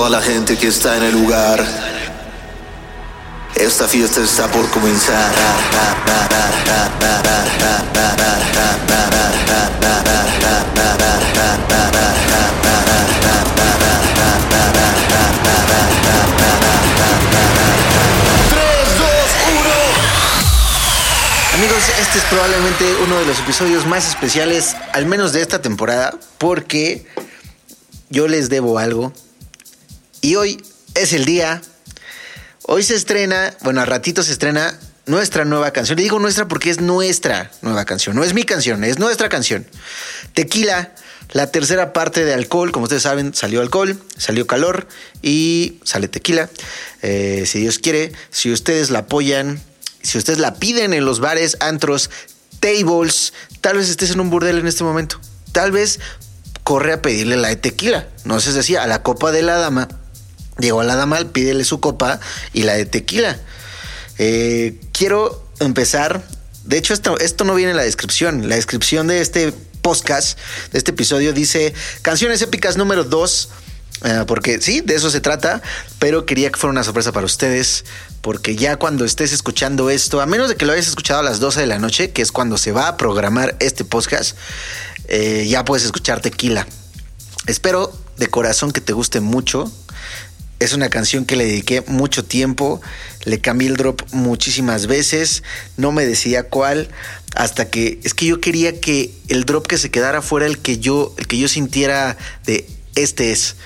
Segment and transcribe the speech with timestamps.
[0.00, 1.62] toda la gente que está en el lugar.
[3.54, 5.30] Esta fiesta está por comenzar.
[21.52, 26.14] Amigos, este es probablemente uno de los episodios más especiales, al menos de esta temporada,
[26.38, 27.04] porque
[28.08, 29.12] yo les debo algo.
[30.20, 30.62] Y hoy
[30.94, 31.62] es el día.
[32.62, 35.96] Hoy se estrena, bueno, a ratito se estrena nuestra nueva canción.
[35.96, 38.14] Le digo nuestra porque es nuestra nueva canción.
[38.14, 39.66] No es mi canción, es nuestra canción.
[40.34, 40.94] Tequila,
[41.30, 42.70] la tercera parte de alcohol.
[42.70, 44.88] Como ustedes saben, salió alcohol, salió calor
[45.22, 46.50] y sale tequila.
[47.00, 49.60] Eh, si Dios quiere, si ustedes la apoyan,
[50.02, 52.10] si ustedes la piden en los bares, antros,
[52.60, 55.18] tables, tal vez estés en un burdel en este momento.
[55.52, 55.98] Tal vez
[56.62, 58.06] corre a pedirle la de tequila.
[58.24, 59.88] No se decía, a la copa de la dama.
[60.60, 62.20] Llegó la dama, pídele su copa
[62.52, 63.38] y la de tequila.
[64.18, 66.22] Eh, quiero empezar.
[66.64, 68.48] De hecho, esto, esto no viene en la descripción.
[68.48, 70.38] La descripción de este podcast,
[70.72, 73.48] de este episodio, dice Canciones épicas número 2.
[74.02, 75.60] Eh, porque sí, de eso se trata,
[75.98, 77.84] pero quería que fuera una sorpresa para ustedes,
[78.22, 81.38] porque ya cuando estés escuchando esto, a menos de que lo hayas escuchado a las
[81.38, 84.38] 12 de la noche, que es cuando se va a programar este podcast,
[85.08, 86.66] eh, ya puedes escuchar Tequila.
[87.46, 89.70] Espero de corazón que te guste mucho.
[90.60, 92.80] Es una canción que le dediqué mucho tiempo,
[93.24, 95.42] le cambié el drop muchísimas veces,
[95.78, 96.88] no me decía cuál,
[97.34, 100.78] hasta que es que yo quería que el drop que se quedara fuera el que
[100.78, 103.56] yo, el que yo sintiera de este es.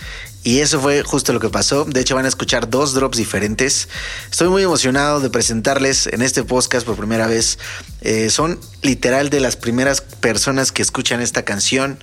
[0.45, 1.87] Y eso fue justo lo que pasó.
[1.87, 3.89] De hecho, van a escuchar dos drops diferentes.
[4.31, 7.59] Estoy muy emocionado de presentarles en este podcast por primera vez.
[8.03, 11.99] Eh, son literal de las primeras personas que escuchan esta canción.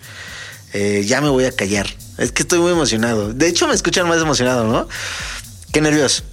[0.73, 1.85] Eh, ya me voy a callar.
[2.17, 3.33] Es que estoy muy emocionado.
[3.33, 4.87] De hecho, me escuchan más emocionado, ¿no?
[5.71, 6.23] Qué nervios.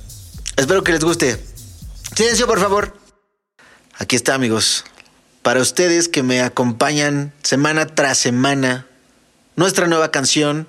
[0.57, 1.43] Espero que les guste.
[2.15, 2.97] Silencio, por favor.
[3.99, 4.85] Aquí está, amigos.
[5.43, 8.87] Para ustedes que me acompañan semana tras semana,
[9.57, 10.67] nuestra nueva canción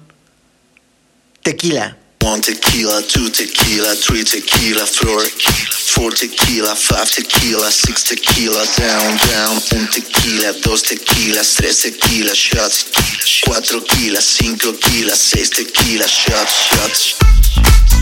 [1.43, 1.97] Tequila.
[2.23, 9.55] One tequila, two tequila, three tequila, four, four tequila, five tequila, six tequila, down, down,
[9.55, 17.98] un tequila, dos tequilas, tres tequila, shots, cuatro kilas, cinco kilas, seis tequila, shots, shots.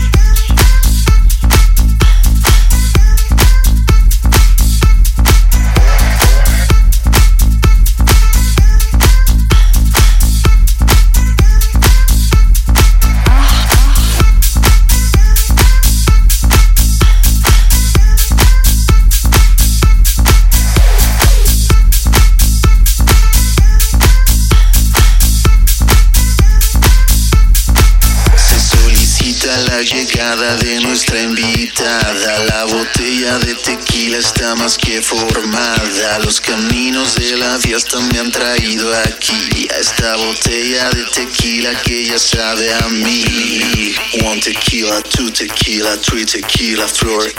[29.78, 32.44] La llegada de nuestra invitada.
[32.46, 36.18] La botella de tequila está más que formada.
[36.24, 39.68] Los caminos de la fiesta me han traído aquí.
[39.72, 43.94] A esta botella de tequila que ya sabe a mí.
[44.24, 47.30] One tequila, two tequila, three tequila, four,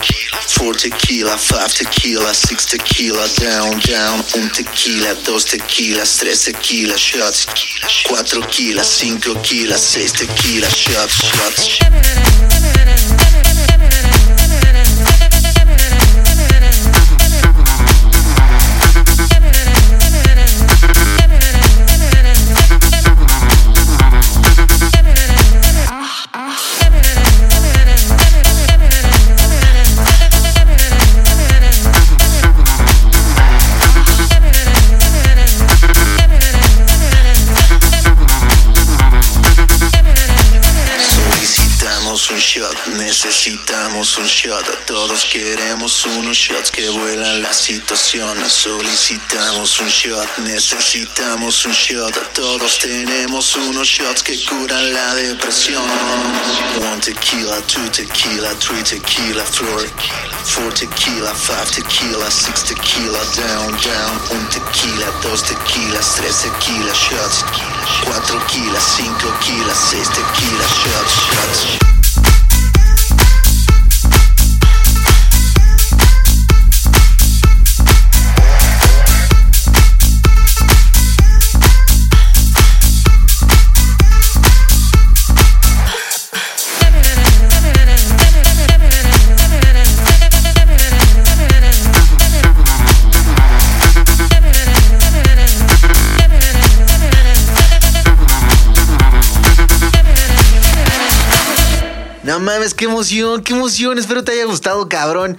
[0.47, 4.23] four tequila, five tequila, six tequila, down, down.
[4.35, 7.47] Un tequila, dos tequilas, tres tequila, shots.
[8.07, 12.28] Cuatro kilas, cinco kilas, seis tequila, shots, shots.
[43.25, 44.65] Necesitamos un shot.
[44.85, 48.37] Todos queremos unos shots que vuelan la situación.
[48.49, 52.15] Solicitamos un shot, necesitamos un shot.
[52.33, 55.83] Todos tenemos unos shots que curan la depresión.
[56.79, 59.85] One tequila, two tequila, three tequila, four,
[60.45, 64.15] four tequila, five tequila, six tequila, down, down.
[64.31, 67.43] Un tequila, dos tequilas, tres tequila, shots.
[68.05, 71.89] Cuatro kilas, cinco kilas, seis tequila, shots, shots.
[102.49, 103.99] Mames, qué emoción, qué emoción.
[103.99, 105.37] Espero te haya gustado, cabrón.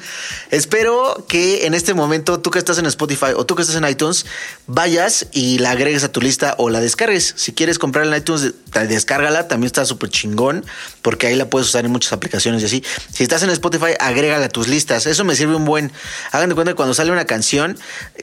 [0.53, 3.85] Espero que en este momento, tú que estás en Spotify o tú que estás en
[3.89, 4.27] iTunes,
[4.69, 7.35] vayas y la agregues a tu lista o la descargues.
[7.37, 8.55] Si quieres comprar en iTunes,
[8.89, 9.49] descárgala.
[9.49, 10.65] También está súper chingón
[11.03, 12.85] porque ahí la puedes usar en muchas aplicaciones y así.
[13.13, 15.07] Si estás en Spotify, agrégala a tus listas.
[15.07, 15.91] Eso me sirve un buen.
[16.31, 17.77] Hagan de cuenta que cuando sale una canción,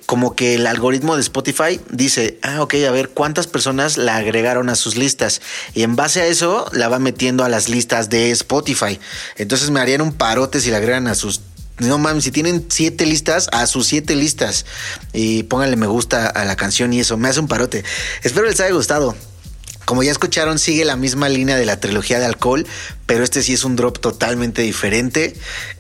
[0.05, 4.69] como que el algoritmo de Spotify dice, ah, ok, a ver cuántas personas la agregaron
[4.69, 5.41] a sus listas.
[5.73, 8.76] Y en base a eso, la va metiendo a las listas de Spotify
[9.35, 11.41] Entonces me harían un parote si le agregan a sus
[11.79, 14.65] no mames, si tienen siete listas, a sus siete listas.
[15.13, 17.83] Y pónganle me gusta a la canción y eso, me hace un parote.
[18.23, 19.15] Espero les haya gustado.
[19.85, 22.65] Como ya escucharon, sigue la misma línea de la trilogía de alcohol,
[23.05, 25.33] pero este sí es un drop totalmente diferente.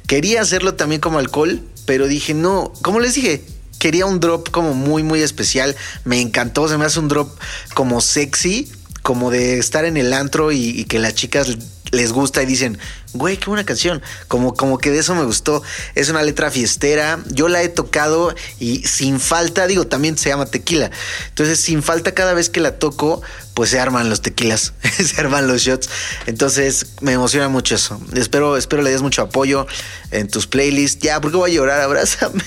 [0.07, 3.43] Quería hacerlo también como alcohol, pero dije, no, como les dije,
[3.79, 5.75] quería un drop como muy, muy especial.
[6.05, 7.37] Me encantó, se me hace un drop
[7.73, 8.71] como sexy,
[9.01, 11.57] como de estar en el antro y que las chicas
[11.91, 12.77] les gusta y dicen,
[13.13, 14.01] güey, qué buena canción.
[14.27, 15.63] Como, como que de eso me gustó.
[15.95, 17.19] Es una letra fiestera.
[17.29, 20.91] Yo la he tocado y sin falta, digo, también se llama tequila.
[21.29, 23.21] Entonces, sin falta, cada vez que la toco,
[23.53, 25.89] pues se arman los tequilas, se arman los shots.
[26.25, 27.99] Entonces, me emociona mucho eso.
[28.13, 29.67] Espero, espero le des mucho apoyo
[30.11, 31.01] en tus playlists.
[31.01, 32.43] Ya, porque voy a llorar, abrázame.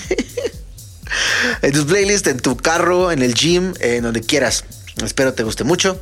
[1.61, 4.65] en tus playlists, en tu carro, en el gym, en donde quieras.
[5.03, 5.99] Espero te guste mucho.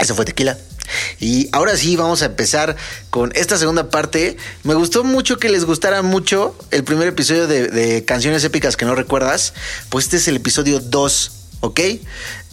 [0.00, 0.58] Eso fue tequila.
[1.20, 2.76] Y ahora sí, vamos a empezar
[3.10, 4.36] con esta segunda parte.
[4.64, 8.94] Me gustó mucho que les gustara mucho el primer episodio de, Canciones Épicas que no
[8.94, 9.52] recuerdas.
[9.90, 11.80] Pues este es el episodio 2, ¿ok?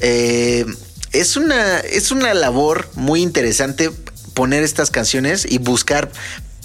[0.01, 0.65] Eh,
[1.13, 3.91] es, una, es una labor muy interesante
[4.33, 6.11] poner estas canciones y buscar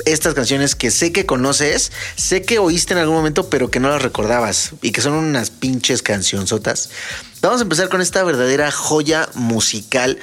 [0.04, 3.88] estas canciones que sé que conoces, sé que oíste en algún momento, pero que no
[3.88, 6.90] las recordabas y que son unas pinches cancionzotas.
[7.40, 10.18] Vamos a empezar con esta verdadera joya musical.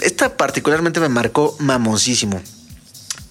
[0.00, 2.40] Esta particularmente me marcó mamosísimo.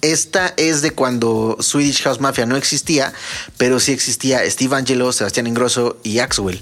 [0.01, 3.13] Esta es de cuando Swedish House Mafia no existía,
[3.57, 6.61] pero sí existía Steve Angelo, Sebastián Ingrosso y Axwell.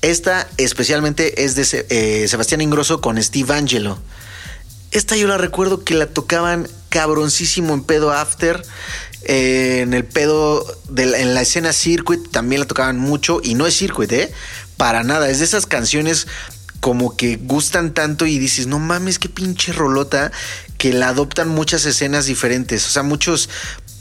[0.00, 3.98] Esta especialmente es de eh, Sebastián Ingrosso con Steve Angelo.
[4.92, 8.62] Esta yo la recuerdo que la tocaban cabroncísimo en pedo after.
[9.22, 13.66] Eh, en el pedo de en la escena circuit también la tocaban mucho y no
[13.66, 14.32] es circuit, ¿eh?
[14.76, 16.28] Para nada, es de esas canciones
[16.80, 20.30] como que gustan tanto y dices, no mames, qué pinche rolota
[20.76, 22.86] que la adoptan muchas escenas diferentes.
[22.86, 23.48] O sea, muchos,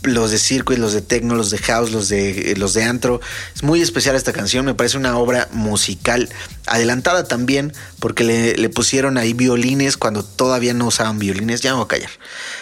[0.04, 3.20] los de circuit, los de techno, los de house, los de, los de antro.
[3.56, 6.30] Es muy especial esta canción, me parece una obra musical
[6.68, 11.62] adelantada también, porque le, le pusieron ahí violines cuando todavía no usaban violines.
[11.62, 12.12] Ya me voy a callar.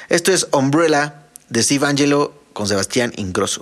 [0.10, 3.62] Esto es Umbrella de Steve Angelo con Sebastián Ingrosso.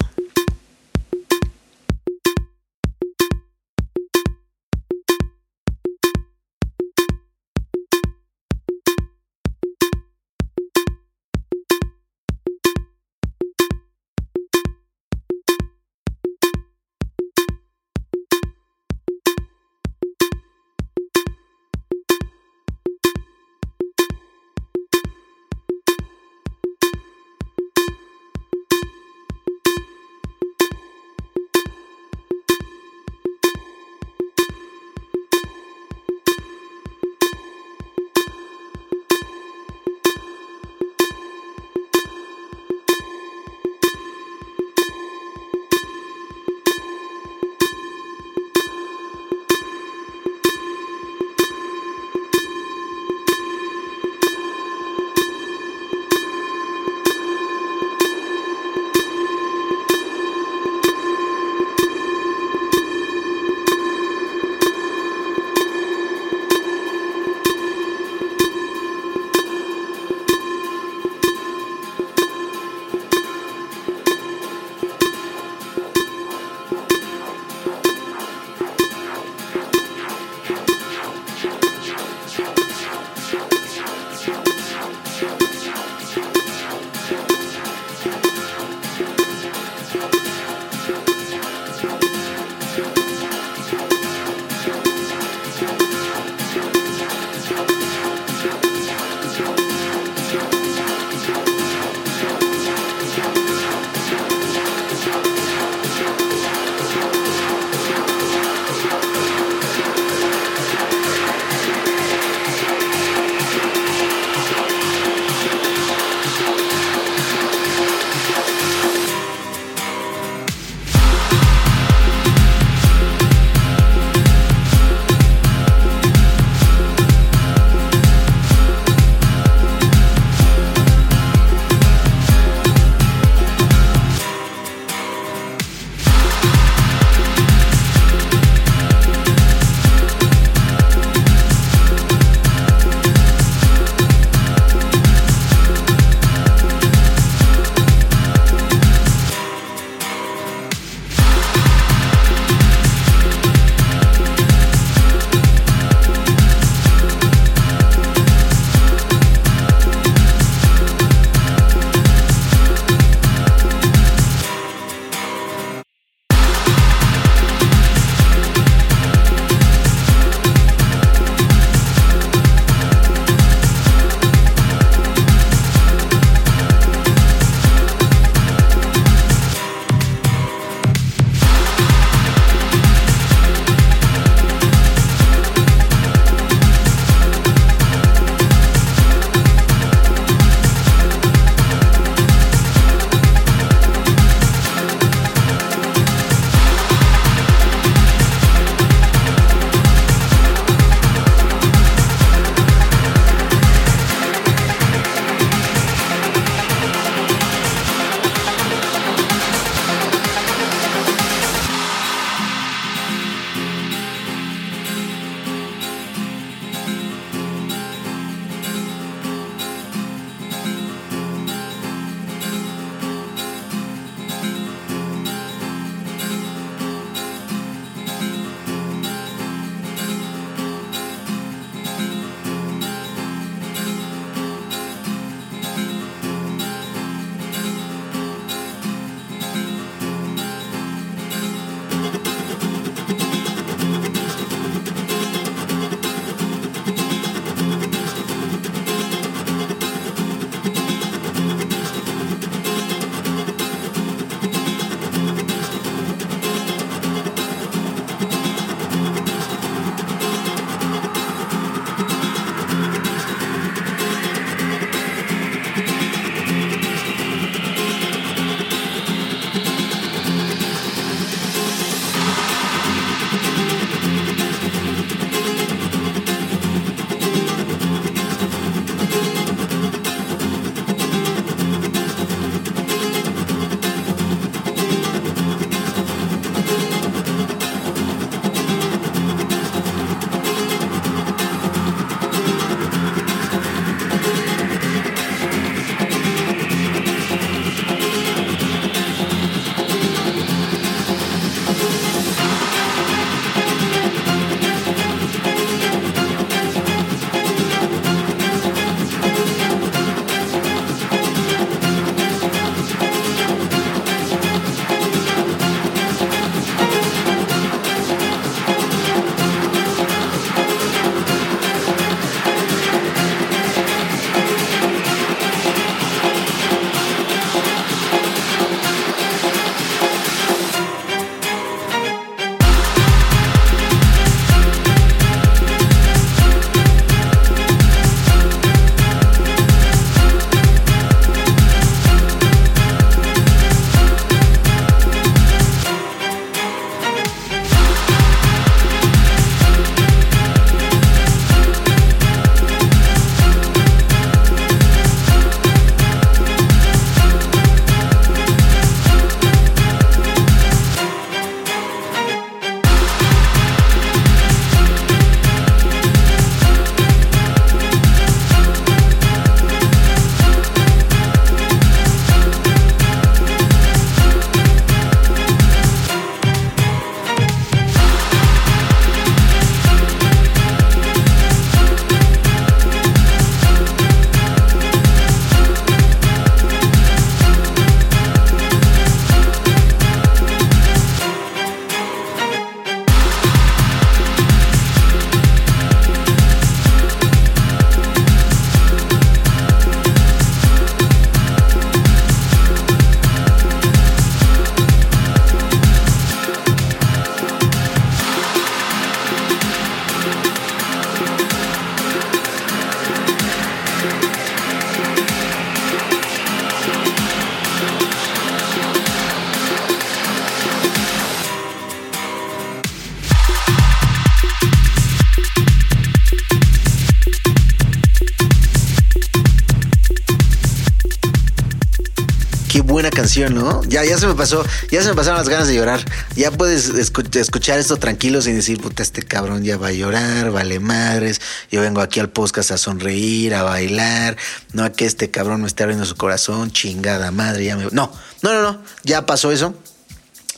[433.41, 433.83] ¿No?
[433.85, 436.03] Ya, ya se me pasó, ya se me pasaron las ganas de llorar.
[436.35, 440.79] Ya puedes escuchar esto tranquilo sin decir, puta, este cabrón ya va a llorar, vale
[440.79, 441.41] madres.
[441.71, 444.37] Yo vengo aquí al podcast a sonreír, a bailar.
[444.73, 447.75] No a que este cabrón me esté abriendo su corazón, chingada madre, ya.
[447.75, 448.11] No, no,
[448.41, 448.83] no, no.
[449.03, 449.73] Ya pasó eso.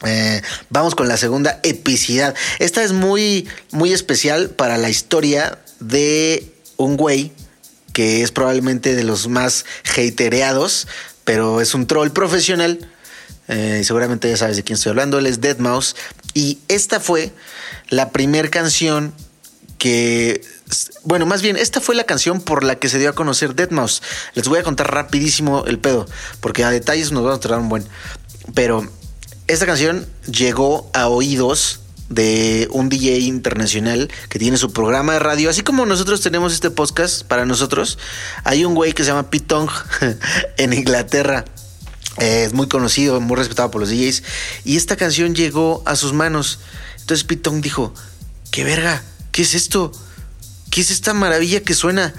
[0.05, 2.35] Eh, vamos con la segunda epicidad.
[2.59, 7.31] Esta es muy, muy especial para la historia de un güey
[7.95, 10.85] que es probablemente de los más hatereados,
[11.25, 12.87] pero es un troll profesional.
[13.47, 15.19] Eh, seguramente ya sabes de quién estoy hablando.
[15.19, 15.95] Él es Deadmau5.
[16.33, 17.33] Y esta fue
[17.89, 19.13] la primera canción
[19.77, 20.41] que.
[21.03, 24.01] Bueno, más bien, esta fue la canción por la que se dio a conocer Deadmau5.
[24.35, 26.05] Les voy a contar rapidísimo el pedo,
[26.39, 27.85] porque a detalles nos vamos a traer un buen.
[28.53, 28.87] Pero
[29.47, 35.49] esta canción llegó a oídos de un DJ internacional que tiene su programa de radio,
[35.49, 37.97] así como nosotros tenemos este podcast para nosotros.
[38.43, 39.69] Hay un güey que se llama Pete Tong
[40.57, 41.45] en Inglaterra.
[42.17, 44.23] Eh, es muy conocido, muy respetado por los DJs.
[44.63, 46.59] Y esta canción llegó a sus manos.
[46.99, 47.93] Entonces Pete Tong dijo,
[48.51, 49.03] ¿qué verga?
[49.31, 49.91] ¿Qué es esto?
[50.69, 52.13] ¿Qué es esta maravilla que suena?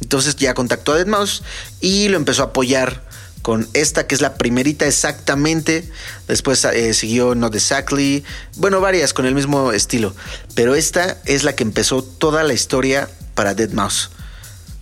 [0.00, 1.42] Entonces ya contactó a Deadmau5
[1.80, 3.04] y lo empezó a apoyar
[3.44, 5.86] con esta que es la primerita exactamente.
[6.26, 8.24] Después eh, siguió Not Exactly.
[8.56, 10.14] Bueno, varias con el mismo estilo.
[10.54, 14.08] Pero esta es la que empezó toda la historia para Dead Mouse.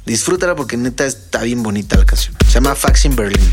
[0.06, 2.36] Disfrútala porque neta está bien bonita la canción.
[2.46, 3.52] Se llama Fax in Berlin.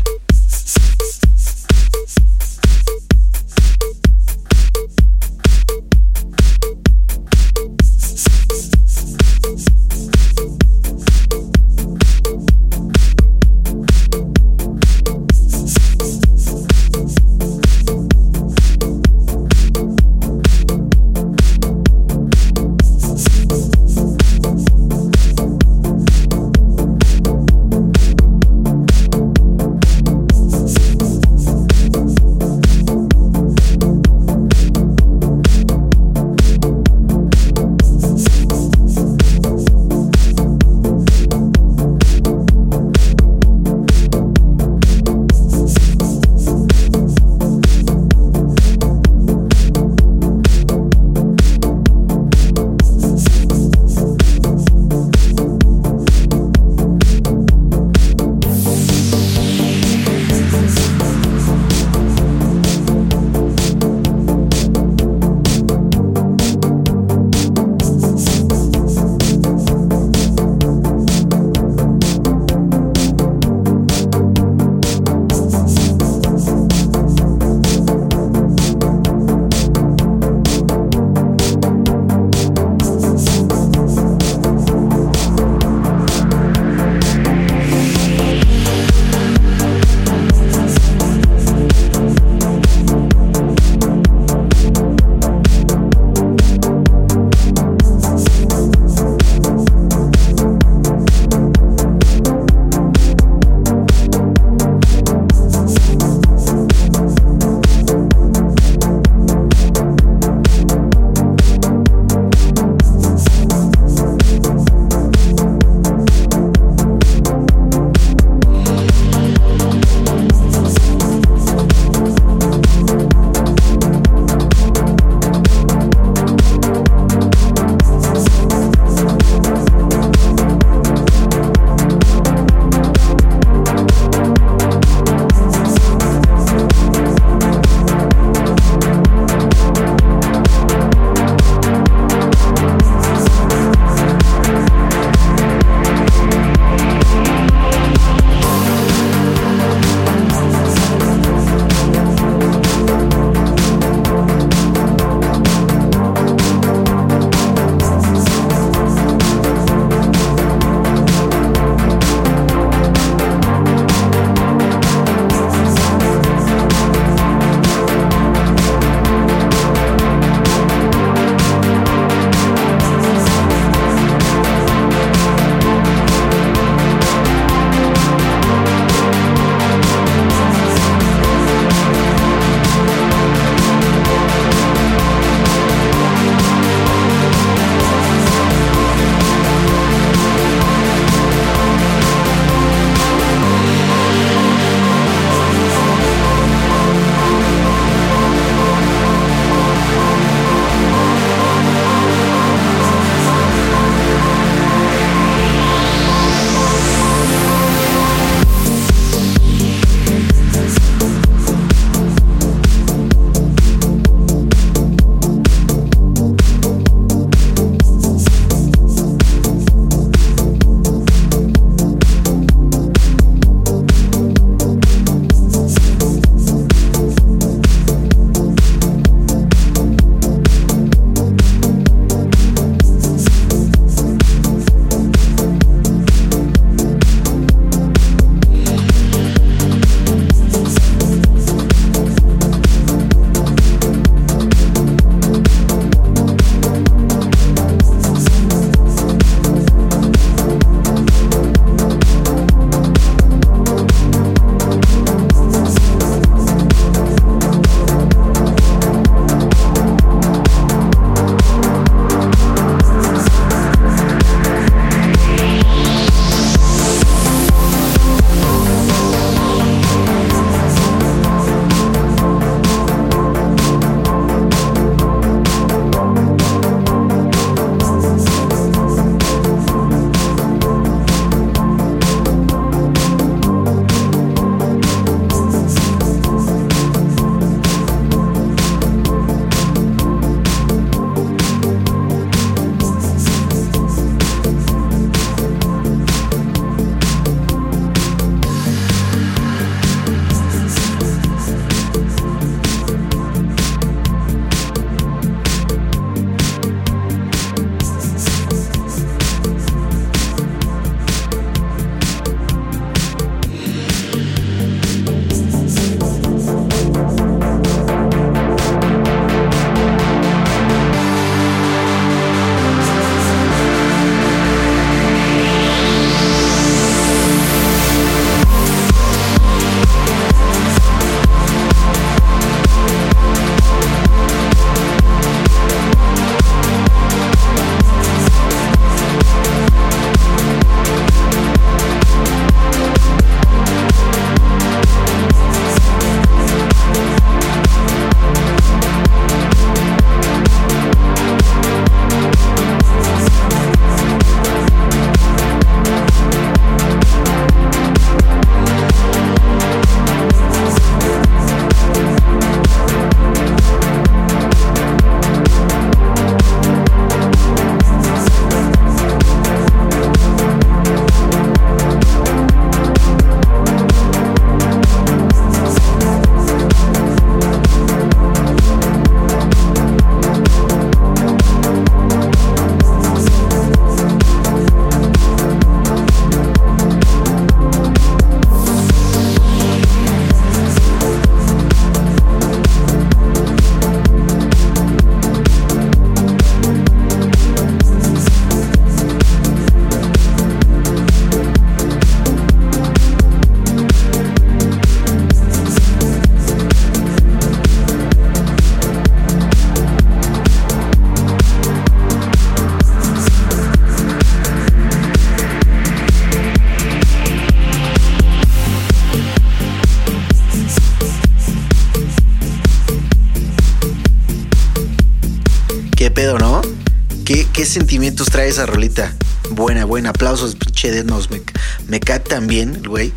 [427.52, 429.14] ¿Qué, sentimientos trae esa rolita?
[429.50, 430.10] Buena, buena.
[430.10, 431.30] Aplausos, pinche Denos.
[431.30, 431.40] Me,
[431.86, 433.12] me cae también güey.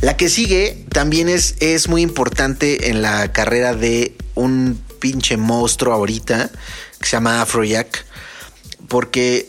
[0.00, 5.94] La que sigue también es, es muy importante en la carrera de un pinche monstruo
[5.94, 6.50] ahorita
[6.98, 8.06] que se llama Afrojack.
[8.88, 9.48] Porque,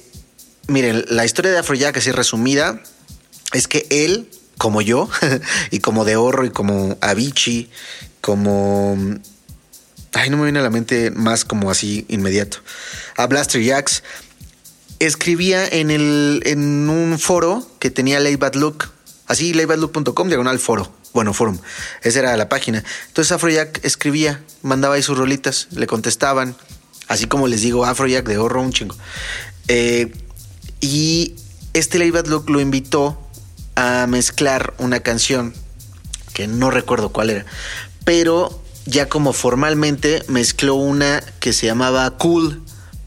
[0.68, 2.84] miren, la historia de Afrojack, así resumida,
[3.54, 5.10] es que él, como yo,
[5.72, 7.72] y como De Horro, y como Avicii,
[8.22, 9.20] como.
[10.14, 12.60] Ay, no me viene a la mente más como así inmediato.
[13.16, 14.04] A Blaster Jacks
[15.00, 18.90] escribía en, el, en un foro que tenía Lay Bad Look,
[19.28, 20.92] así laybadlook.com, diagonal foro.
[21.14, 21.58] Bueno, forum.
[22.04, 22.84] Esa era la página.
[23.08, 26.56] Entonces Afrojack escribía, mandaba ahí sus rolitas, le contestaban.
[27.08, 28.96] Así como les digo, Afrojack de horror un chingo.
[29.68, 30.14] Eh,
[30.82, 31.36] y
[31.74, 33.20] este Lay Bad Look lo invitó
[33.76, 35.54] a mezclar una canción
[36.34, 37.46] que no recuerdo cuál era,
[38.06, 42.62] pero ya como formalmente mezcló una que se llamaba Cool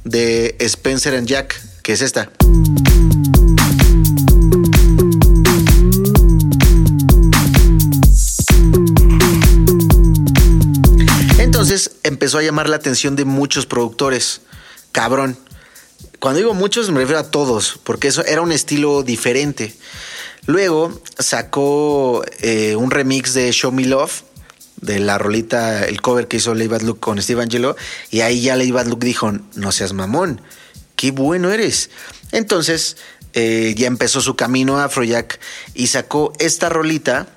[0.04, 2.30] de Spencer and Jack, que es esta.
[11.38, 14.40] Entonces empezó a llamar la atención de muchos productores.
[14.92, 15.38] Cabrón.
[16.20, 19.74] Cuando digo muchos me refiero a todos, porque eso era un estilo diferente.
[20.46, 24.22] Luego sacó eh, un remix de Show Me Love,
[24.82, 27.76] de la rolita, el cover que hizo Lady Bad Luke con Steve Angelo,
[28.10, 30.42] y ahí ya Lady Bad Luke dijo, no seas mamón,
[30.96, 31.88] qué bueno eres.
[32.32, 32.96] Entonces
[33.34, 35.40] eh, ya empezó su camino a Afrojack
[35.74, 37.28] y sacó esta rolita.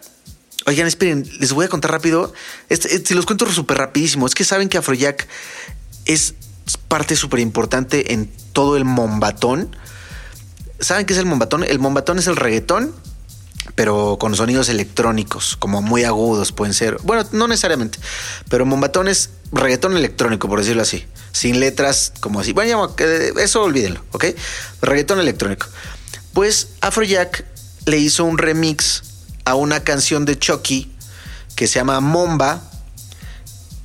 [0.66, 2.34] Oigan, esperen, les voy a contar rápido.
[2.70, 4.26] Este, este, los cuento súper rapidísimo.
[4.26, 5.28] Es que saben que Afrojack
[6.06, 6.34] es
[6.88, 9.76] parte súper importante en todo el mombatón.
[10.80, 11.64] ¿Saben qué es el mombatón?
[11.64, 12.94] El mombatón es el reggaetón,
[13.76, 16.98] pero con sonidos electrónicos, como muy agudos pueden ser.
[17.04, 18.00] Bueno, no necesariamente,
[18.50, 21.06] pero mombatón es reggaetón electrónico, por decirlo así.
[21.32, 22.54] Sin letras, como así.
[22.54, 22.96] Bueno,
[23.38, 24.26] eso olvídenlo, ¿ok?
[24.82, 25.68] Reggaetón electrónico.
[26.34, 27.46] Pues Afrojack
[27.86, 29.04] le hizo un remix
[29.44, 30.92] a una canción de Chucky
[31.56, 32.62] que se llama Momba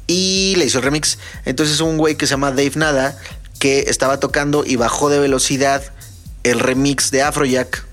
[0.06, 1.18] y le hizo el remix.
[1.44, 3.18] Entonces un güey que se llama Dave Nada
[3.58, 5.82] que estaba tocando y bajó de velocidad
[6.42, 7.84] el remix de Afrojack.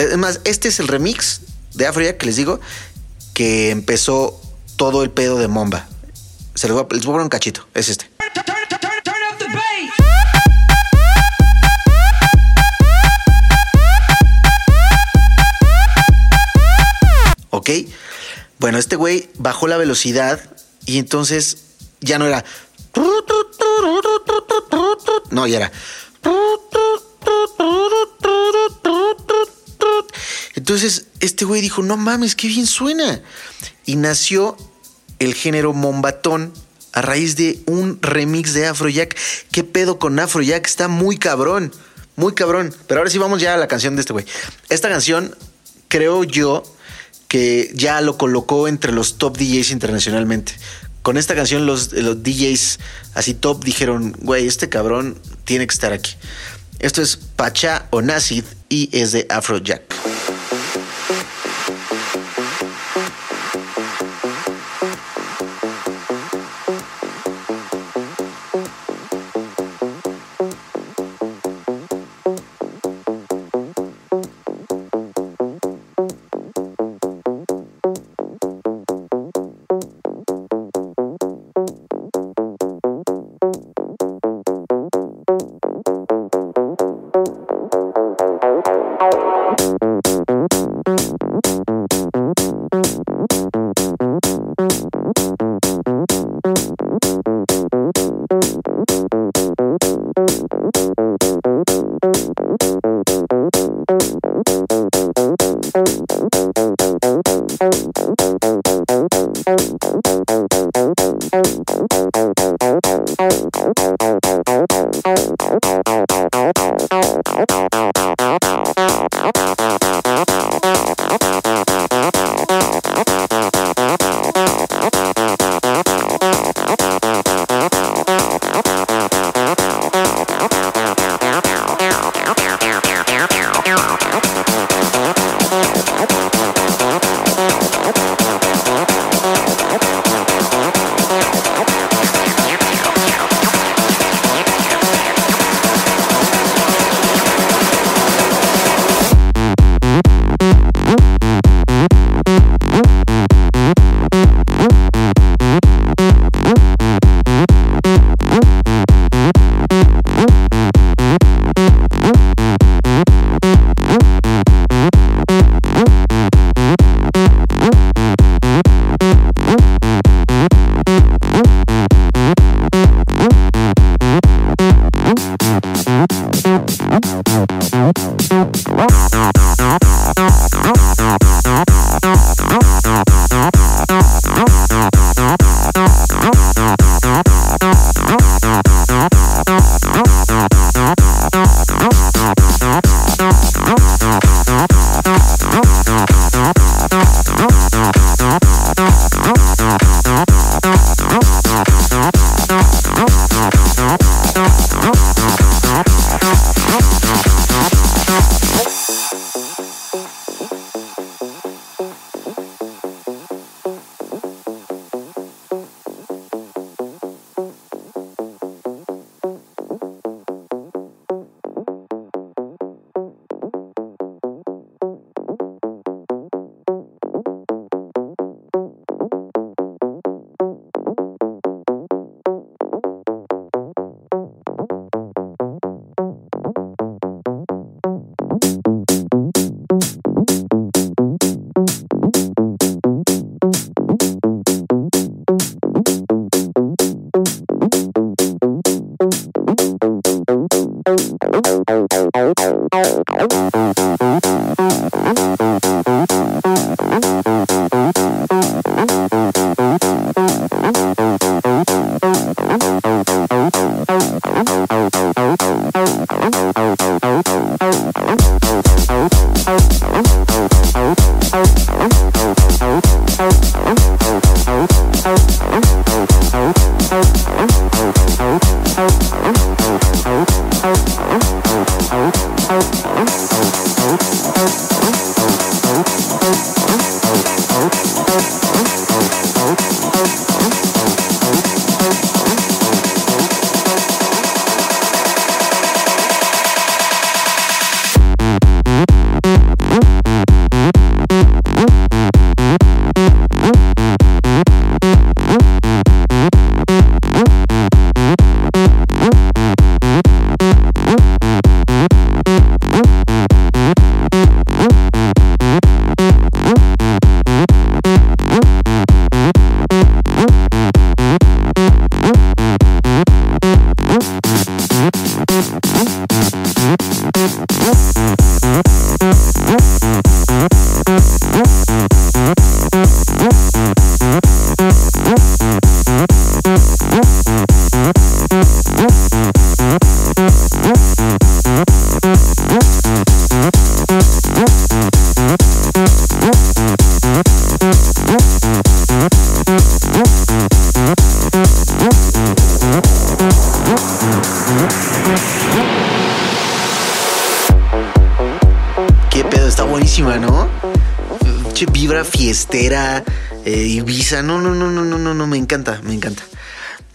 [0.00, 1.42] Es más, este es el remix
[1.74, 2.58] de Afrojack que les digo
[3.34, 4.40] que empezó
[4.76, 5.86] todo el pedo de Momba.
[6.54, 7.68] Se les voy a, les voy a poner un cachito.
[7.74, 8.10] Es este.
[17.50, 17.70] ¿Ok?
[18.58, 20.40] Bueno, este güey bajó la velocidad
[20.86, 21.58] y entonces
[22.00, 22.42] ya no era...
[25.30, 25.72] No, ya era...
[30.60, 33.22] Entonces este güey dijo, no mames, qué bien suena.
[33.86, 34.58] Y nació
[35.18, 36.52] el género mombatón
[36.92, 39.16] a raíz de un remix de Afrojack.
[39.50, 40.66] ¿Qué pedo con Afrojack?
[40.66, 41.72] Está muy cabrón,
[42.14, 42.74] muy cabrón.
[42.86, 44.26] Pero ahora sí vamos ya a la canción de este güey.
[44.68, 45.34] Esta canción,
[45.88, 46.62] creo yo,
[47.26, 50.52] que ya lo colocó entre los top DJs internacionalmente.
[51.00, 52.80] Con esta canción los, los DJs
[53.14, 56.16] así top dijeron, güey, este cabrón tiene que estar aquí.
[56.80, 60.09] Esto es Pacha o Nacid y es de Afrojack.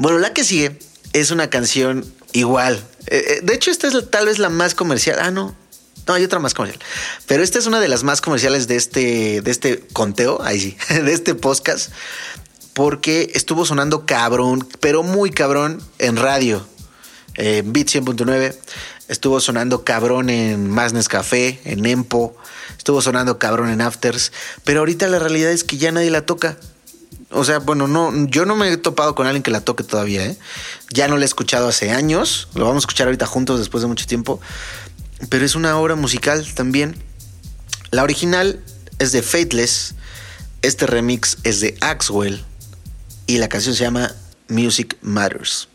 [0.06, 0.78] Bueno, la que sigue
[1.13, 2.76] es una canción igual.
[3.08, 5.18] Eh, eh, de hecho, esta es tal vez la más comercial.
[5.20, 5.56] Ah, no.
[6.06, 6.80] No, hay otra más comercial.
[7.26, 10.78] Pero esta es una de las más comerciales de este, de este conteo, ahí sí,
[10.94, 11.89] de este podcast,
[12.74, 16.63] porque estuvo sonando cabrón, pero muy cabrón en radio.
[17.34, 18.56] En Beat 100.9,
[19.08, 22.38] estuvo sonando cabrón en Masnes Café, en Empo,
[22.78, 24.32] estuvo sonando cabrón en Afters,
[24.65, 26.60] pero ahorita la realidad es que ya nadie la toca.
[27.32, 30.26] O sea, bueno, no, yo no me he topado con alguien que la toque todavía,
[30.26, 30.38] ¿eh?
[30.92, 33.88] Ya no la he escuchado hace años, lo vamos a escuchar ahorita juntos después de
[33.88, 34.40] mucho tiempo,
[35.30, 36.96] pero es una obra musical también.
[37.92, 38.60] La original
[39.00, 39.96] es de Fateless,
[40.62, 42.44] este remix es de Axwell
[43.28, 44.14] y la canción se llama
[44.48, 45.68] Music Matters.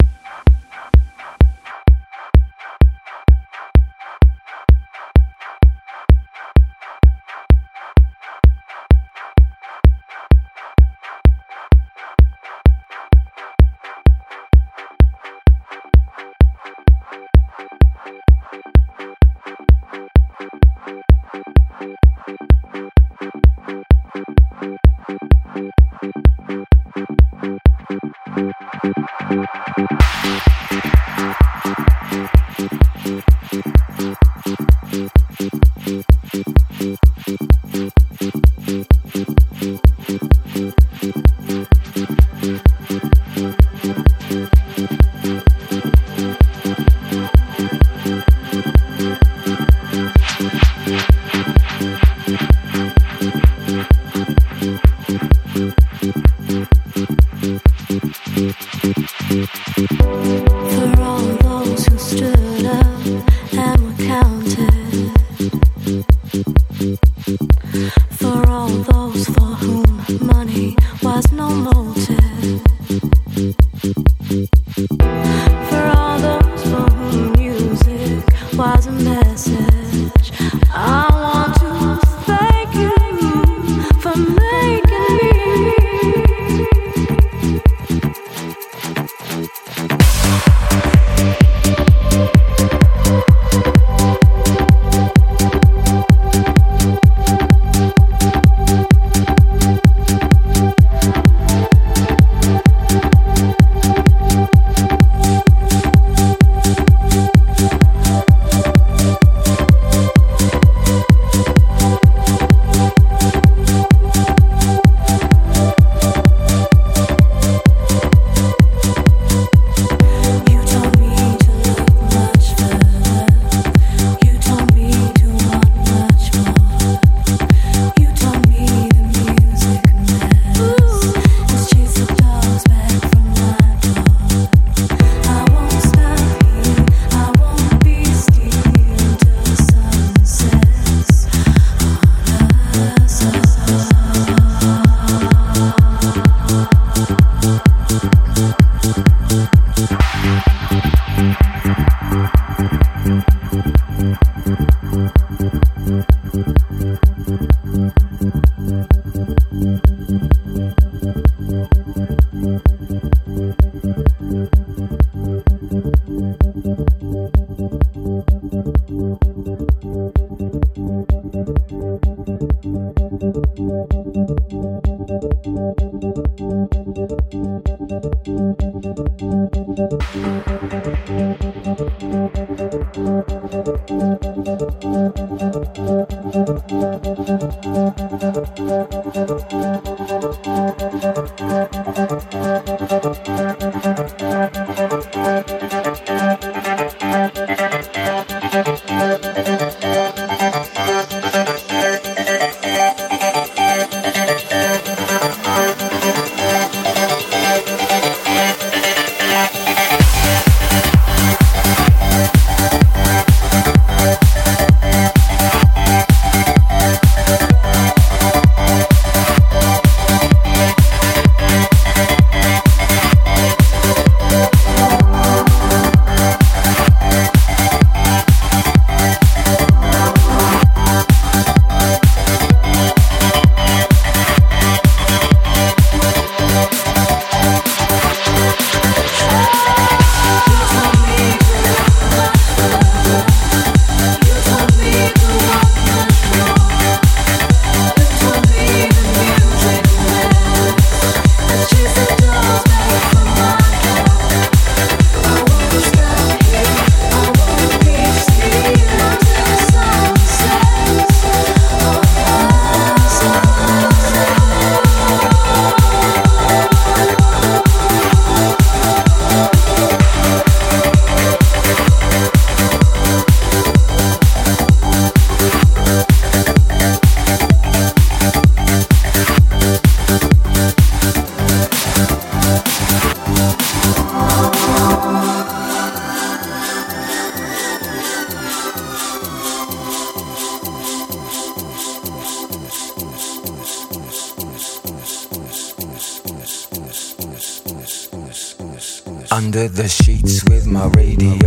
[299.60, 301.39] Under the sheets with my radio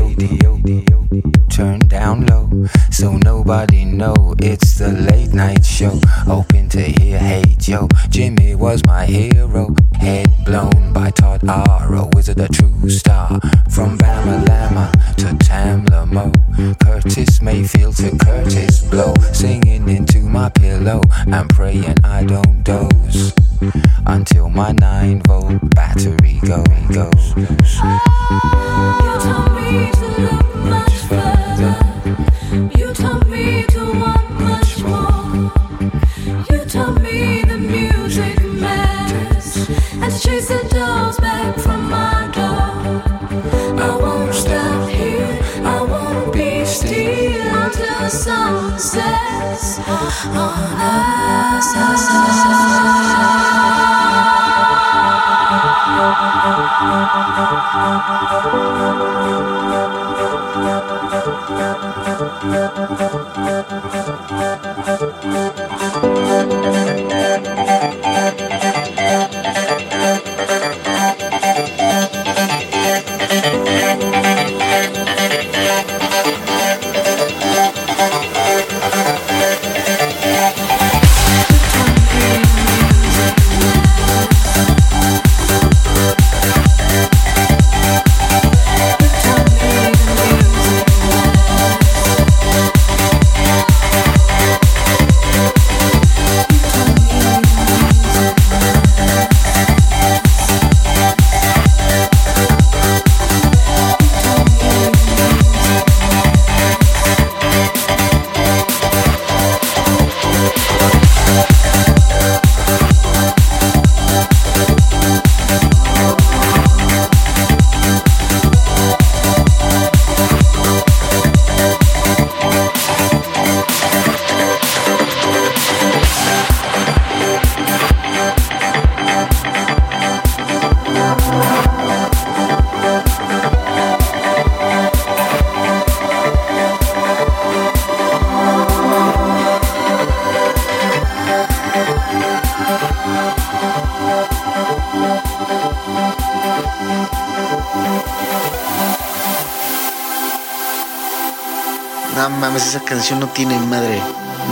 [153.16, 154.02] no tiene madre.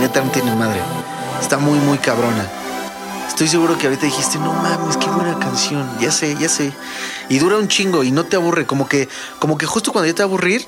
[0.00, 0.80] Neta no tiene madre.
[1.40, 2.48] Está muy, muy cabrona.
[3.28, 5.88] Estoy seguro que ahorita dijiste, no mames, qué buena canción.
[6.00, 6.72] Ya sé, ya sé.
[7.28, 8.66] Y dura un chingo y no te aburre.
[8.66, 9.08] Como que,
[9.38, 10.64] como que justo cuando ya te aburrir,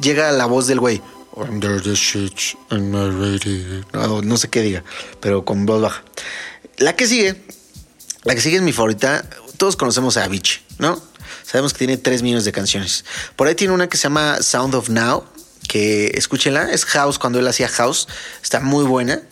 [0.00, 1.02] llega la voz del güey.
[1.34, 3.84] Under the sheets in my.
[3.92, 4.84] No, no sé qué diga,
[5.20, 6.02] pero con voz baja.
[6.78, 7.42] La que sigue
[8.24, 9.28] La que sigue es mi favorita.
[9.56, 11.00] Todos conocemos a Avicii, ¿no?
[11.42, 13.04] Sabemos que tiene 3 millones de canciones.
[13.36, 15.24] Por ahí tiene una que se llama Sound of Now,
[15.72, 16.70] que escúchenla.
[16.70, 18.06] Es House cuando él hacía House.
[18.42, 19.22] Está muy buena.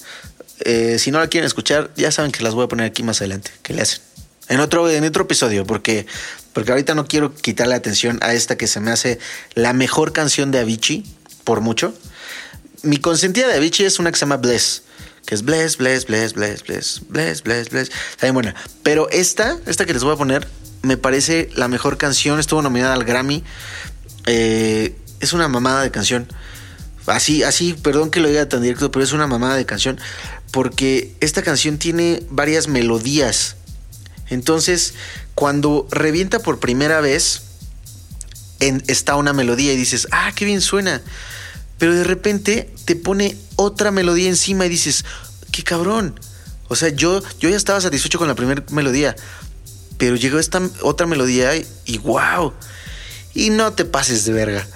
[0.60, 3.20] Eh, si no la quieren escuchar, ya saben que las voy a poner aquí más
[3.20, 3.50] adelante.
[3.62, 4.00] Que le hacen?
[4.48, 6.06] En otro, en otro episodio, porque,
[6.54, 9.18] porque ahorita no quiero quitarle atención a esta que se me hace
[9.54, 11.04] la mejor canción de Avicii,
[11.44, 11.92] por mucho.
[12.82, 14.84] Mi consentida de Avicii es una que se llama Bless,
[15.26, 17.90] que es Bless, Bless, Bless, Bless, Bless, Bless, Bless, Bless.
[18.12, 18.54] Está bien buena.
[18.82, 20.48] Pero esta, esta que les voy a poner,
[20.80, 22.40] me parece la mejor canción.
[22.40, 23.44] Estuvo nominada al Grammy.
[24.26, 26.26] Eh, es una mamada de canción.
[27.06, 29.98] Así, así, perdón que lo diga tan directo, pero es una mamada de canción.
[30.50, 33.56] Porque esta canción tiene varias melodías.
[34.28, 34.94] Entonces,
[35.34, 37.42] cuando revienta por primera vez,
[38.60, 41.00] está una melodía y dices, ah, qué bien suena.
[41.78, 45.04] Pero de repente te pone otra melodía encima y dices,
[45.50, 46.18] qué cabrón.
[46.68, 49.16] O sea, yo, yo ya estaba satisfecho con la primera melodía.
[49.98, 52.52] Pero llegó esta otra melodía y, y wow.
[53.34, 54.66] Y no te pases de verga.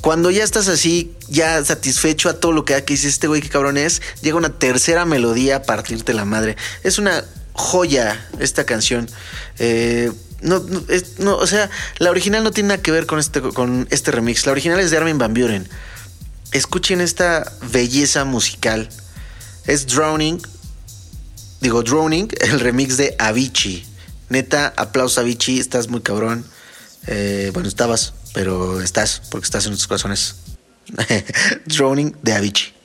[0.00, 3.48] Cuando ya estás así, ya satisfecho a todo lo que que dices, este güey qué
[3.48, 6.56] cabrón es, llega una tercera melodía a partirte la madre.
[6.82, 7.24] Es una
[7.54, 9.08] joya esta canción.
[9.58, 13.88] Eh, no, es- o sea, la original no tiene nada que ver con este, con
[13.90, 14.44] este remix.
[14.46, 15.68] La original es de Armin Van Buren.
[16.52, 18.88] Escuchen esta belleza musical.
[19.66, 20.40] Es Drowning.
[21.60, 23.84] Digo, Drowning, el remix de Avicii.
[24.28, 26.44] Neta, aplauso Avicii, estás muy cabrón.
[27.06, 30.36] Eh, bueno, estabas, pero estás, porque estás en nuestros corazones.
[31.64, 32.75] Drowning de Avicii.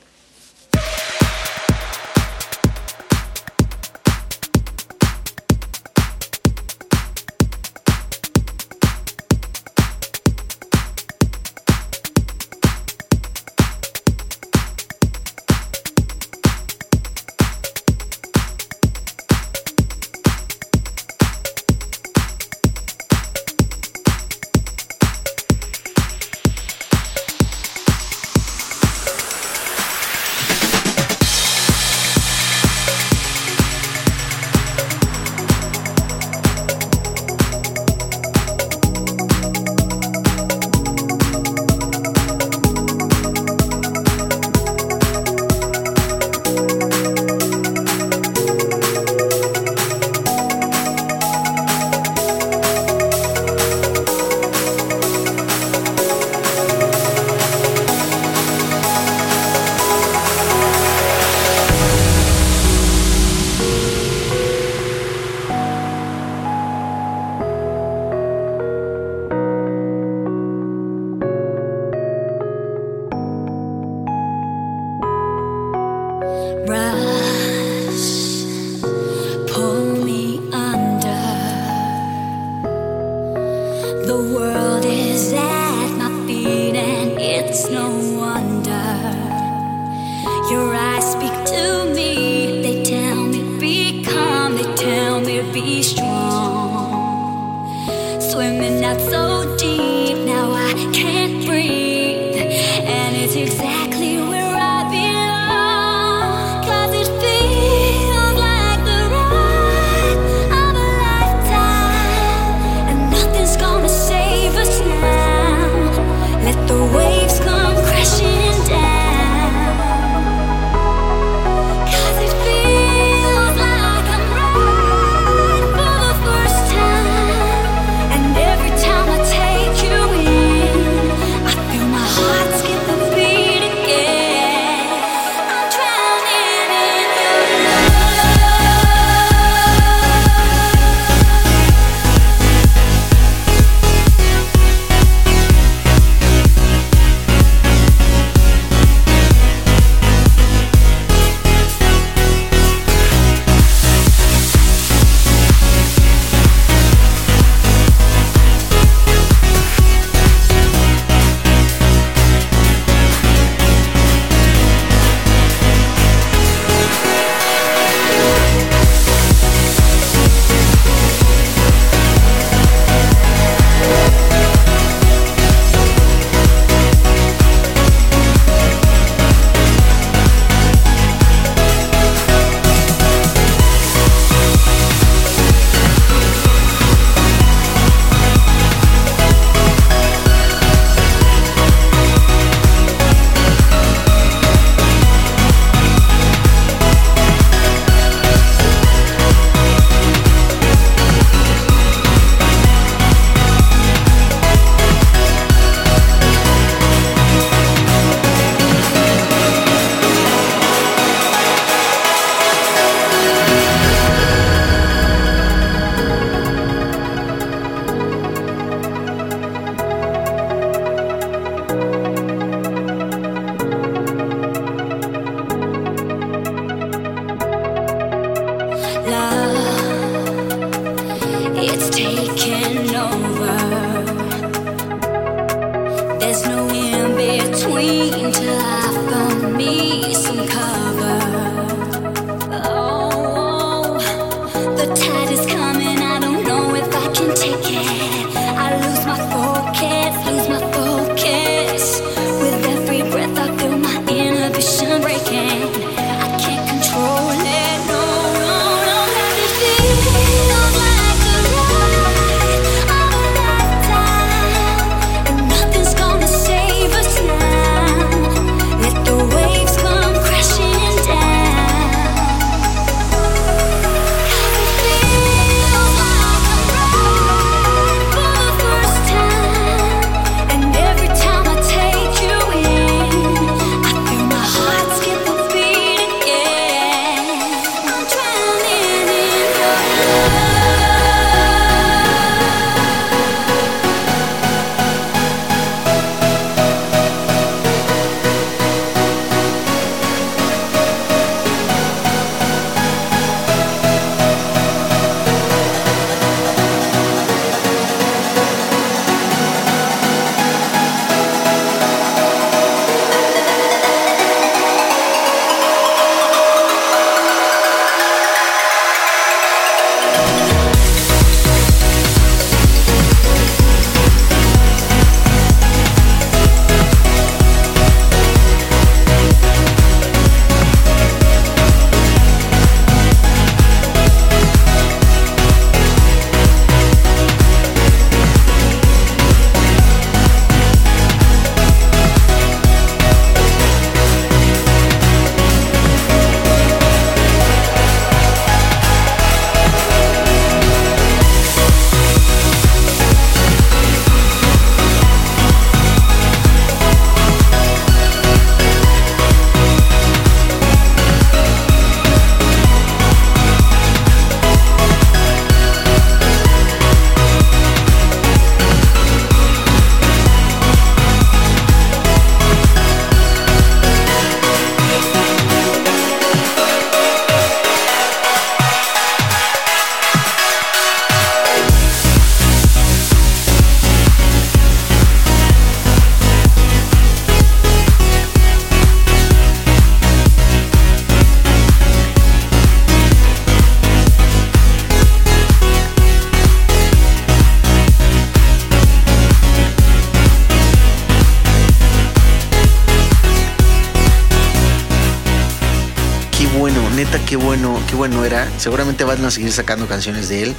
[408.12, 408.60] Bueno era.
[408.60, 410.56] Seguramente van a seguir sacando canciones de él.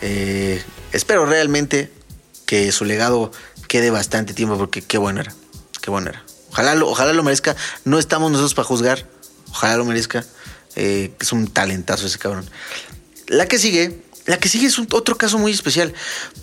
[0.00, 1.92] Eh, espero realmente
[2.46, 3.32] que su legado
[3.68, 5.34] quede bastante tiempo porque qué bueno era.
[5.82, 6.24] Qué bueno era.
[6.50, 7.54] Ojalá lo, ojalá lo merezca.
[7.84, 9.06] No estamos nosotros para juzgar.
[9.50, 10.24] Ojalá lo merezca.
[10.74, 12.48] Eh, es un talentazo ese cabrón.
[13.26, 15.92] La que sigue, la que sigue es otro caso muy especial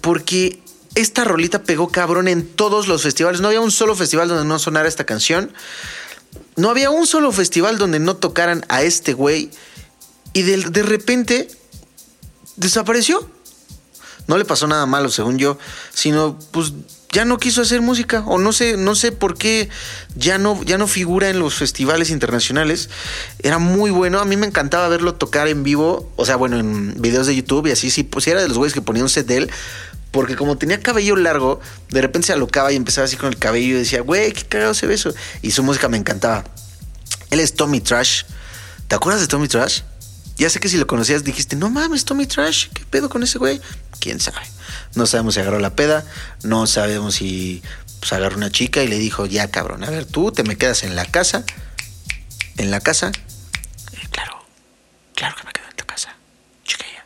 [0.02, 0.62] porque
[0.94, 3.42] esta rolita pegó cabrón en todos los festivales.
[3.42, 5.52] No había un solo festival donde no sonara esta canción.
[6.58, 9.50] No había un solo festival donde no tocaran a este güey.
[10.34, 11.48] Y de, de repente
[12.56, 13.30] desapareció.
[14.28, 15.58] No le pasó nada malo, según yo,
[15.94, 16.74] sino pues
[17.14, 19.70] ya no quiso hacer música o no sé, no sé por qué
[20.16, 22.90] ya no ya no figura en los festivales internacionales.
[23.40, 27.00] Era muy bueno, a mí me encantaba verlo tocar en vivo, o sea, bueno, en
[27.00, 29.28] videos de YouTube y así sí, pues era de los güeyes que ponían un set
[29.28, 29.52] de él.
[30.10, 31.60] Porque como tenía cabello largo,
[31.90, 34.76] de repente se alocaba y empezaba así con el cabello y decía, güey, qué cagado
[34.76, 35.12] se ve eso.
[35.42, 36.44] Y su música me encantaba.
[37.32, 38.24] Él es Tommy Trash.
[38.88, 39.82] ¿Te acuerdas de Tommy Trash?
[40.38, 43.38] Ya sé que si lo conocías dijiste, no mames, Tommy Trash, ¿qué pedo con ese
[43.38, 43.62] güey?
[44.00, 44.46] ¿Quién sabe?
[44.96, 46.06] No sabemos si agarró la peda,
[46.44, 47.62] no sabemos si
[48.00, 50.84] pues, agarró una chica y le dijo, ya cabrón, a ver, tú te me quedas
[50.84, 51.44] en la casa,
[52.58, 53.12] en la casa.
[53.94, 54.44] Eh, claro,
[55.16, 56.16] claro que me quedo en tu casa,
[56.66, 57.06] chiquilla.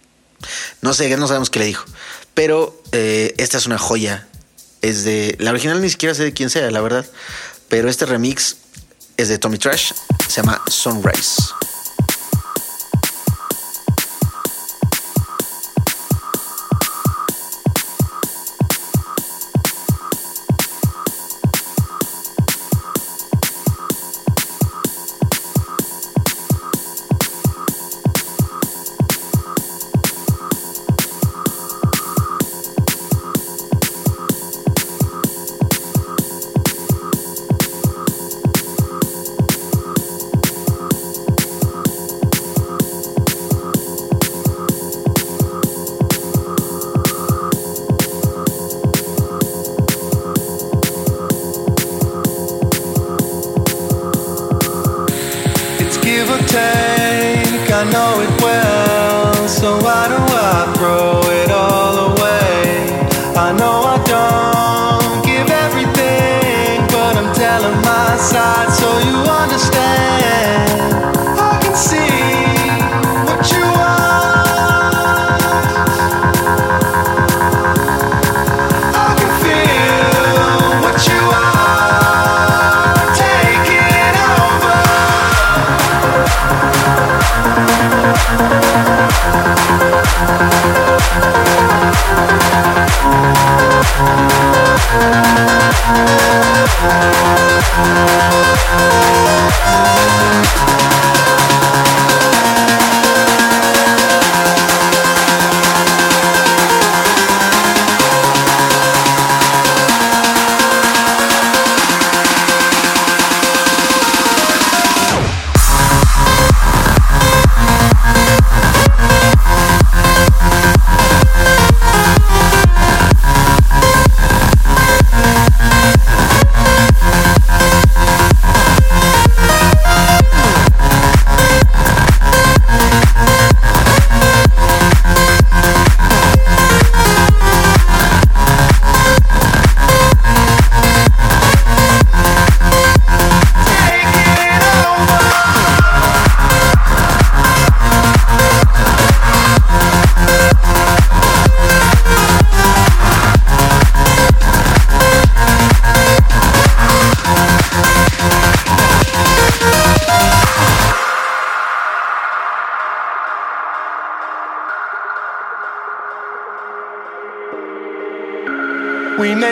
[0.81, 1.85] No sé, no sabemos qué le dijo.
[2.33, 4.27] Pero eh, esta es una joya.
[4.81, 5.35] Es de.
[5.39, 7.05] La original ni siquiera sé de quién sea, la verdad.
[7.67, 8.57] Pero este remix
[9.17, 9.91] es de Tommy Trash.
[10.27, 11.41] Se llama Sunrise.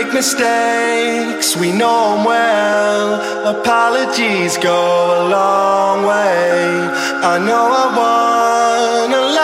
[0.05, 3.09] Make mistakes, we know 'em well.
[3.57, 4.79] Apologies go
[5.19, 6.89] a long way.
[7.33, 9.34] I know I want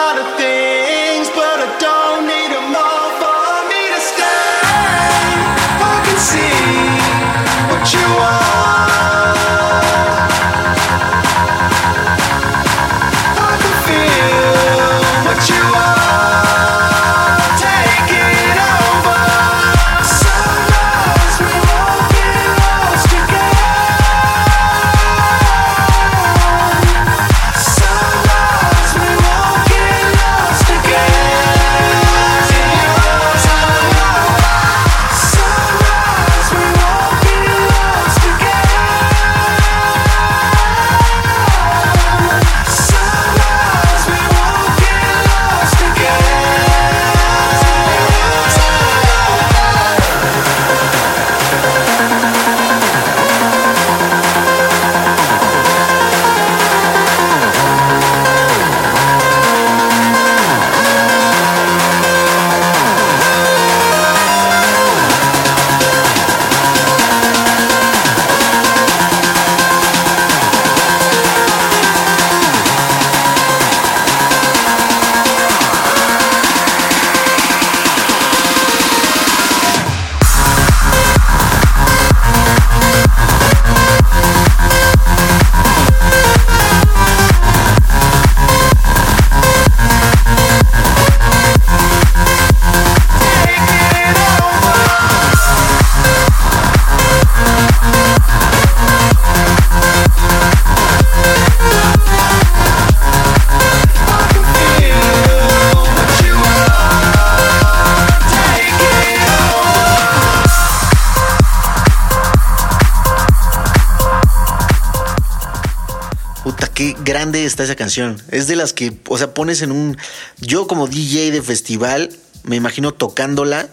[117.63, 118.21] esa canción.
[118.29, 119.97] Es de las que, o sea, pones en un...
[120.39, 122.09] Yo como DJ de festival,
[122.43, 123.69] me imagino tocándola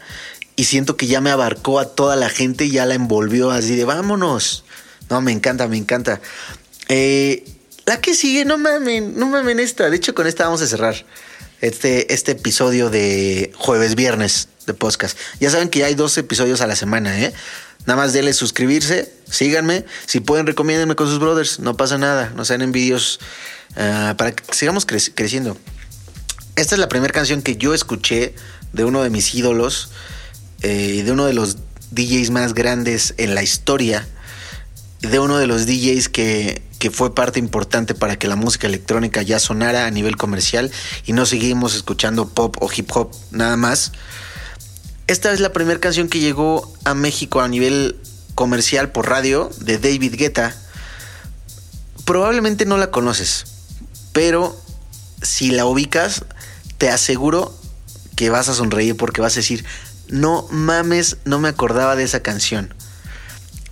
[0.57, 3.77] y siento que ya me abarcó a toda la gente y ya la envolvió así
[3.77, 4.65] de vámonos.
[5.09, 6.21] No, me encanta, me encanta.
[6.89, 7.45] Eh,
[7.87, 9.89] la que sigue, no mamen, no mamen esta.
[9.89, 11.07] De hecho, con esta vamos a cerrar
[11.61, 15.17] este, este episodio de jueves viernes de podcast.
[15.41, 17.33] Ya saben que ya hay dos episodios a la semana, ¿eh?
[17.87, 19.85] Nada más denle suscribirse, síganme.
[20.07, 21.61] Si pueden, recomiéndenme con sus brothers.
[21.61, 23.21] No pasa nada, no sean envidios
[23.77, 25.57] ah, para que sigamos crec- creciendo.
[26.57, 28.35] Esta es la primera canción que yo escuché
[28.73, 29.91] de uno de mis ídolos
[30.63, 31.57] eh, de uno de los
[31.93, 34.07] DJs más grandes en la historia,
[35.01, 39.23] de uno de los DJs que, que fue parte importante para que la música electrónica
[39.23, 40.71] ya sonara a nivel comercial
[41.07, 43.93] y no seguimos escuchando pop o hip hop nada más.
[45.07, 47.97] Esta es la primera canción que llegó a México a nivel
[48.35, 50.55] comercial por radio de David Guetta.
[52.05, 53.45] Probablemente no la conoces,
[54.13, 54.57] pero
[55.23, 56.25] si la ubicas,
[56.79, 57.55] te aseguro
[58.17, 59.65] que vas a sonreír porque vas a decir,
[60.09, 62.75] no mames, no me acordaba de esa canción.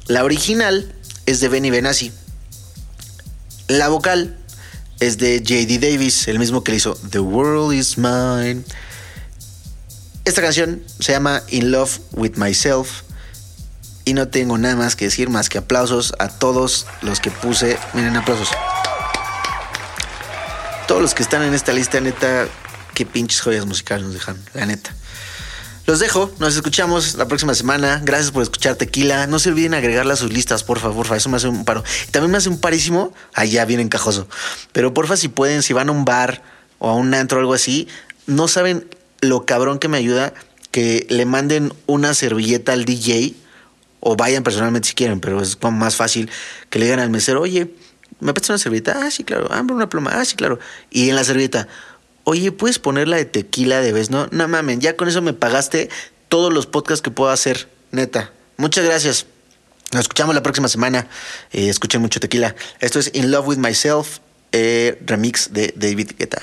[0.07, 0.95] La original
[1.27, 2.13] es de Benny Benassi.
[3.69, 4.39] La vocal
[5.01, 8.63] es de JD Davis, el mismo que le hizo The World Is Mine.
[10.25, 13.03] Esta canción se llama In Love With Myself.
[14.05, 17.77] Y no tengo nada más que decir más que aplausos a todos los que puse.
[17.93, 18.51] Miren, aplausos.
[20.87, 22.47] Todos los que están en esta lista, neta,
[22.95, 24.95] qué pinches joyas musicales nos dejan, la neta.
[25.87, 28.01] Los dejo, nos escuchamos la próxima semana.
[28.05, 29.27] Gracias por escuchar Tequila.
[29.27, 31.17] No se olviden agregarla a sus listas, porfa, porfa.
[31.17, 31.85] Eso me hace un paro.
[32.11, 33.15] También me hace un parísimo.
[33.35, 34.29] Allá viene encajoso.
[34.73, 36.43] Pero porfa, si pueden, si van a un bar
[36.79, 37.87] o a un antro o algo así,
[38.27, 38.89] no saben
[39.21, 40.35] lo cabrón que me ayuda
[40.71, 43.35] que le manden una servilleta al DJ
[44.01, 46.31] o vayan personalmente si quieren, pero es como más fácil
[46.69, 47.71] que le digan al mesero, oye,
[48.21, 49.01] ¿me prestas una servilleta?
[49.03, 49.49] Ah, sí, claro.
[49.51, 50.11] Ah, una pluma.
[50.15, 50.59] Ah, sí, claro.
[50.91, 51.69] Y en la servilleta,
[52.25, 54.11] oye, ¿puedes ponerla de tequila de vez?
[54.11, 55.89] No, no mamen, ya con eso me pagaste
[56.29, 58.33] todos los podcasts que puedo hacer, neta.
[58.57, 59.27] Muchas gracias.
[59.93, 61.07] Nos escuchamos la próxima semana.
[61.53, 62.57] Eh, escuchen mucho tequila.
[62.81, 64.19] Esto es In Love With Myself,
[64.53, 66.43] eh, remix de David Guetta.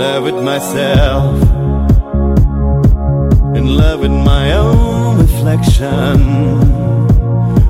[0.00, 1.42] Love with myself,
[3.54, 6.16] in love with my own reflection,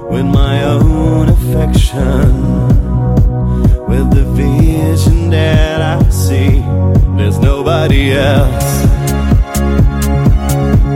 [0.08, 2.28] with my own affection,
[3.88, 6.62] with the vision that I see.
[7.18, 8.84] There's nobody else.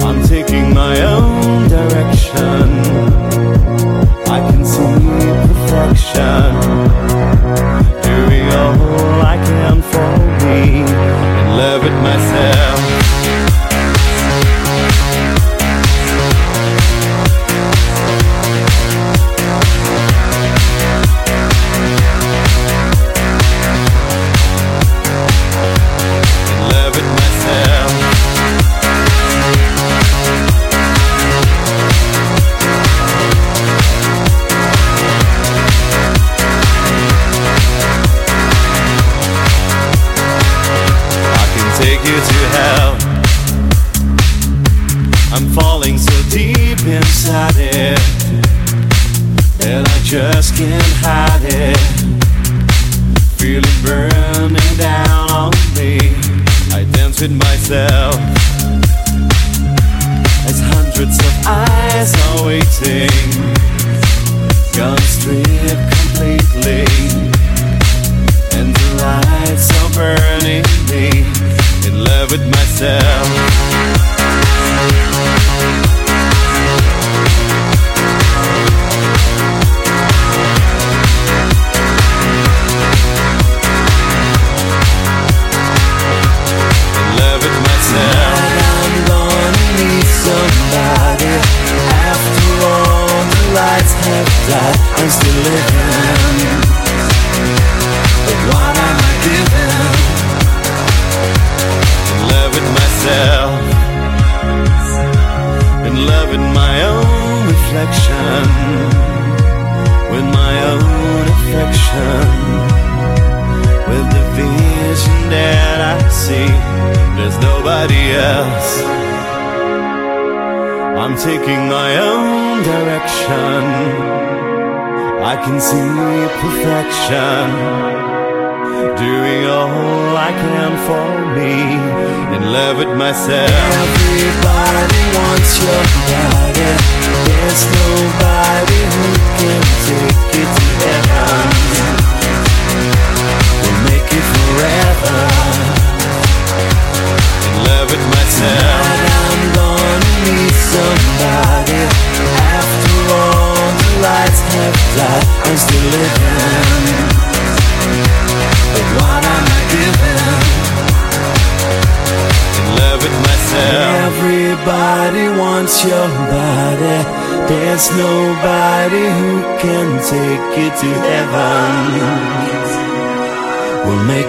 [0.07, 2.65] I'm taking my own direction.
[4.37, 4.95] I can see
[5.49, 6.44] perfection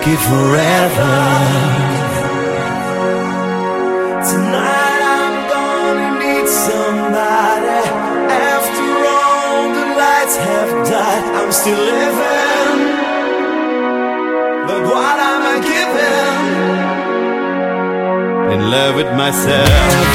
[0.07, 1.13] it forever.
[4.31, 7.81] Tonight I'm gonna need somebody.
[8.53, 12.79] After all the lights have died, I'm still living.
[14.67, 16.43] But what am I giving?
[18.53, 20.14] In love with myself.